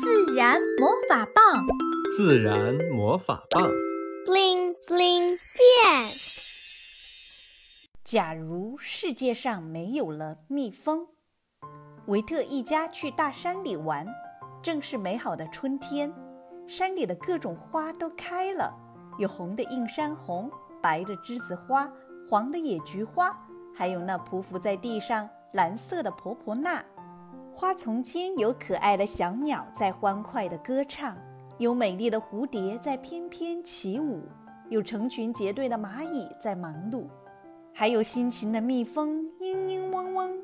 [0.00, 1.66] 自然魔法棒，
[2.16, 3.68] 自然魔法棒
[4.24, 6.10] ，bling bling 变。
[8.02, 11.06] 假如世界上没有了蜜蜂，
[12.06, 14.06] 维特一家去大山里玩，
[14.62, 16.10] 正是美好的春天，
[16.66, 18.74] 山里的各种花都开了，
[19.18, 20.50] 有红的映山红，
[20.80, 21.90] 白的栀子花，
[22.30, 23.36] 黄的野菊花，
[23.74, 26.82] 还有那匍匐在地上蓝色的婆婆纳。
[27.54, 31.16] 花丛间有可爱的小鸟在欢快地歌唱，
[31.58, 34.22] 有美丽的蝴蝶在翩翩起舞，
[34.68, 37.06] 有成群结队的蚂蚁在忙碌，
[37.72, 40.38] 还有辛勤的蜜蜂嘤嘤嗡嗡，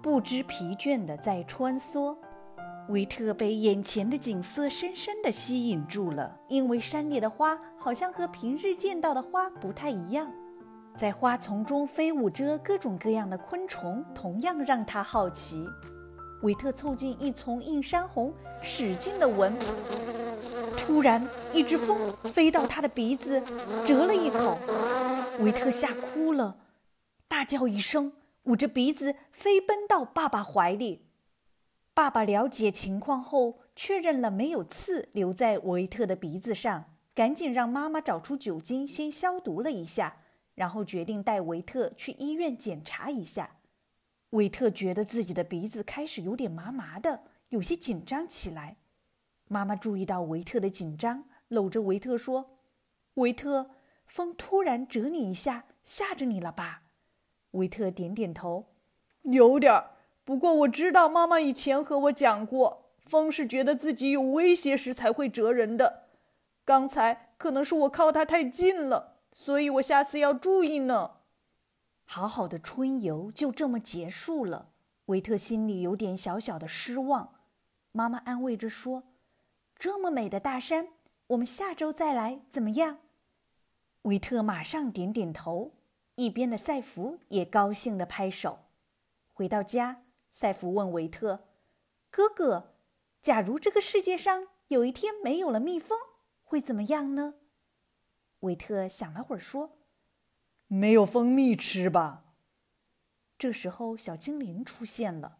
[0.00, 2.16] 不知疲倦地在穿梭。
[2.88, 10.32] 维特被眼前的景色深深地吸引住了，因为山里的花好像和平日见到的花不太一样，
[10.96, 15.66] 在花丛中飞舞着各种各样的昆虫，同样让他好奇。
[16.42, 19.52] 维特凑近一丛映山红，使劲的闻。
[20.76, 23.42] 突然，一只蜂飞到他的鼻子，
[23.84, 24.56] 蛰了一口。
[25.40, 26.56] 维特吓哭了，
[27.26, 28.12] 大叫一声，
[28.44, 31.08] 捂着鼻子飞奔到爸爸怀里。
[31.92, 36.84] 爸爸了解情况后，确认了没有刺留在维特的鼻子上，
[37.16, 40.18] 赶紧让妈妈找出酒精，先消毒了一下，
[40.54, 43.56] 然后决定带维特去医院检查一下。
[44.30, 48.76] 维特觉得自己的鼻子开始有点麻麻的，有些紧张起来。
[49.46, 52.58] 妈妈注意到维特的紧张，搂着维特说
[53.14, 53.70] ：“维特，
[54.06, 56.82] 风突然折你一下，吓着你了吧？”
[57.52, 58.66] 维特点点头
[59.22, 59.92] ：“有点儿。
[60.24, 66.08] 不过我知道妈妈以前和我讲过，风是觉得自己有威胁时才会蛰人的。
[66.66, 71.12] 刚才可能是我靠它太近了，所以我下次要注意呢。”
[72.10, 74.70] 好好的春游就这么结束了，
[75.04, 77.34] 维特心里有点小小的失望。
[77.92, 79.02] 妈妈安慰着说
[79.76, 80.88] ：“这么美的大山，
[81.26, 83.00] 我们下周再来，怎么样？”
[84.02, 85.74] 维特马上点点头，
[86.14, 88.60] 一边的赛弗也高兴地拍手。
[89.34, 91.48] 回到家，赛弗问维特
[92.08, 92.72] ：“哥哥，
[93.20, 95.98] 假如这个世界上有一天没有了蜜蜂，
[96.42, 97.34] 会怎么样呢？”
[98.40, 99.77] 维特想了会儿说。
[100.68, 102.24] 没有蜂蜜吃吧？
[103.38, 105.38] 这时候，小精灵出现了。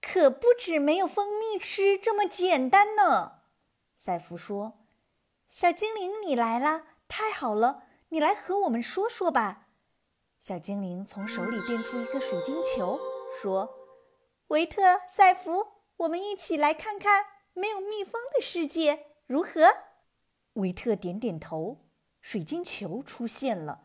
[0.00, 3.42] 可不止没有蜂蜜吃这么简单呢。
[3.94, 4.86] 赛弗说
[5.48, 7.84] ：“小精灵，你来啦，太好了！
[8.08, 9.68] 你来和我们说说吧。”
[10.40, 12.98] 小精灵从手里变出一个水晶球，
[13.40, 13.72] 说
[14.48, 15.66] ：“维特、赛弗，
[15.98, 19.74] 我们一起来看看没有蜜蜂的世界如何？”
[20.54, 21.86] 维特点点头，
[22.20, 23.83] 水晶球出现了。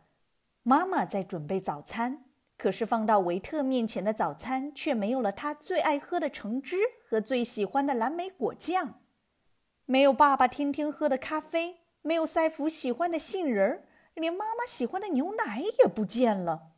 [0.70, 2.26] 妈妈在准备早餐，
[2.56, 6.78] 可是放到维特面前的早餐却没有了他最爱喝的橙汁
[7.10, 9.02] 和最喜欢的蓝莓果酱，
[9.86, 16.74] 没有爸爸天天喝的咖啡，没有赛弗喜欢的杏仁儿，连妈妈喜欢的牛奶也不见了。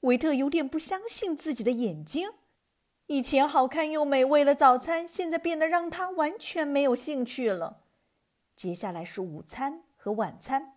[0.00, 2.30] 维特有点不相信自己的眼睛，
[3.08, 7.82] 以前好看又美味的早餐，现在变得让他完全没有兴趣了。
[8.56, 10.75] 接下来是午餐和晚餐。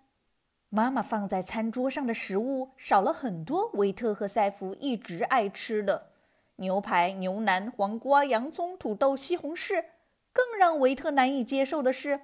[0.69, 6.11] 妈妈放在餐桌上的食物少了很多，维特和赛弗一直爱吃的
[6.57, 9.85] 牛排、牛腩、黄瓜、洋葱、土豆、西红柿。
[10.31, 12.21] 更让维特难以接受的是，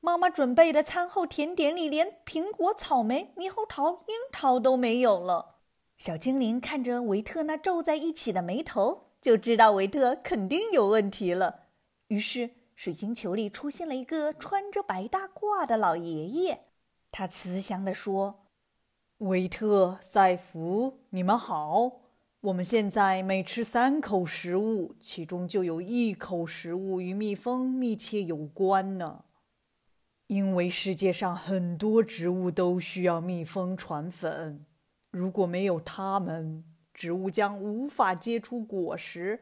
[0.00, 5.56] 妈妈准备的餐后甜点里连苹果、草莓、猕猴桃、樱桃都没有了。
[5.96, 11.68] 小精灵看着维特那皱在一起的眉头，就知道维特肯定有问题了。
[12.08, 16.66] 于是，水晶球里出现了一个穿着白大褂的老爷爷。
[17.12, 18.46] 他慈祥地说
[19.18, 22.00] ：“维特、赛弗，你们好。
[22.42, 29.24] 我们现在每吃三口食物，其中就有一口食物与蜜蜂密切有关呢。
[30.28, 34.64] 因为世界上很多植物都需要蜜蜂传粉，
[35.10, 39.40] 如果没有它们，植物将无法结出果实。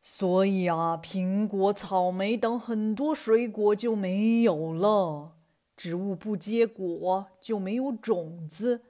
[0.00, 5.36] 所以啊，苹果、草莓等很多水果就没有了。”
[5.80, 8.82] 植物不结果就没有种子，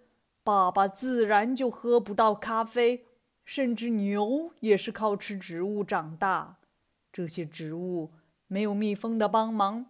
[0.42, 3.04] 爸爸自然就喝不到咖啡，
[3.44, 6.58] 甚至牛也是靠吃植物长大。
[7.12, 8.10] 这些植物
[8.48, 9.86] 没有蜜蜂的帮忙，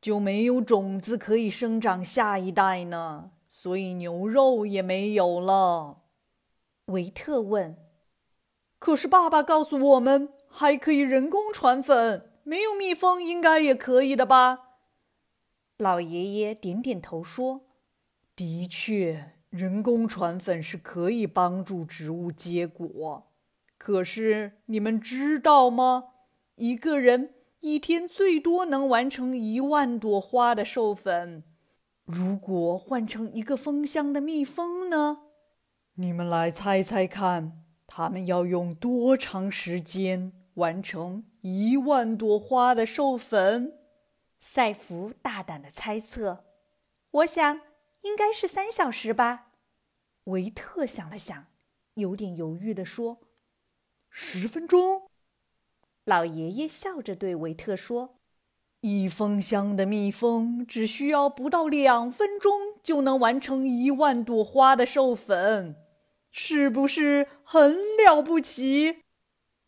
[0.00, 6.02] 就没有种子可以生长下一代呢，所以牛肉也没有了。
[6.84, 7.76] 维特问
[8.78, 14.68] ：“可是爸爸告诉我们，还可以人工传粉，没有蜜蜂应该也可以的吧？”
[15.80, 17.62] 老爷爷点点头说
[18.36, 23.32] ：“的确，人工传粉是可以帮助植物结果。
[23.78, 26.04] 可是你们知道吗？
[26.56, 27.30] 一个人
[27.60, 31.42] 一天最多能完成一万朵花的授粉。
[32.04, 35.20] 如果换成一个蜂箱的蜜蜂呢？
[35.94, 43.79] 你们来猜猜看，它们要用多长时间完成一万朵花的授粉？
[44.40, 46.44] 赛弗大胆的猜测
[47.12, 47.60] ：“我想
[48.00, 49.52] 应该是三小时吧。”
[50.24, 51.46] 维特想了想，
[51.94, 53.18] 有点犹豫地说
[54.10, 55.08] ：“十分钟。”
[56.04, 58.16] 老爷爷笑着对维特说。
[58.82, 65.76] 一蜂箱的蜜蜂只需要不到两分钟就能完成一万朵花的授粉，
[66.30, 69.02] 是不是很了不起？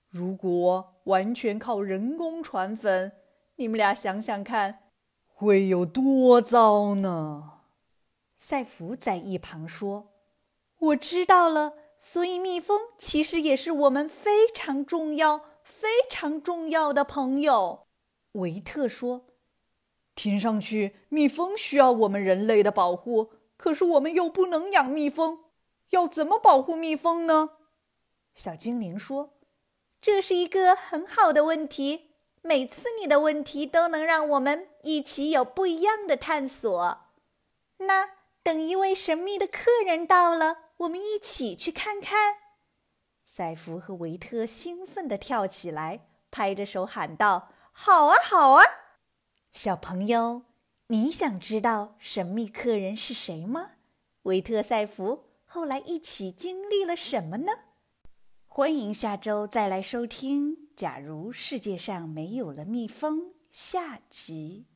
[0.08, 3.12] 如果完全靠人工传粉，
[3.56, 4.90] 你们俩想想看，
[5.26, 7.60] 会有多糟呢？
[8.36, 10.12] 赛弗在一旁说
[10.78, 17.86] ：“我知道了，所以蜜蜂其实也是我们非常重要、非常重要的朋友。”
[18.32, 19.26] 维特说
[20.16, 25.44] ：“听上去蜜蜂需要我们人类的保护，可是我们又不能养蜜蜂，
[25.90, 27.50] 要怎么保护蜜蜂呢？”
[28.34, 29.34] 小精灵说
[30.00, 32.11] ：“这是一个很好的问题。
[32.42, 36.98] 每次你的问题都能让我们一起有不一样的探索。
[37.78, 38.10] 那
[38.42, 42.38] 等一位神秘的客人到了，我们一起去看看。”
[43.24, 47.48] 赛弗和维特兴奋地跳起来，拍着手喊道。
[47.72, 48.64] 好啊，好啊，
[49.52, 50.42] 小朋友，
[50.88, 53.70] 你想知道神秘客人是谁吗？
[54.24, 57.52] 维特赛弗后来一起经历了什么呢？
[58.46, 63.18] 欢迎下周再来收听《假如世界上没有了蜜蜂》
[63.50, 64.71] 下集。